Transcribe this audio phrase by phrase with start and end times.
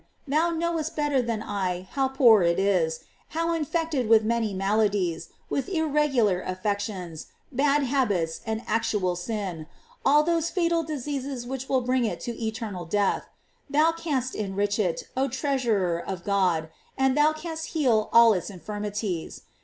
[0.27, 3.01] thou knowest better than I how poor it is,
[3.37, 9.67] how infect ed with many maladies, with irregular affections, bad habits, and actual sin,
[10.03, 13.27] all those fatal diseases which will bring it to eternal death.
[13.69, 16.69] Thou canst enrich it, oh treasurer of God!
[16.97, 19.43] and thoa canst heal all its infirmities.